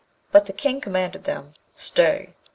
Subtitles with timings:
[0.31, 2.33] But the King commanded them, 'Stay!'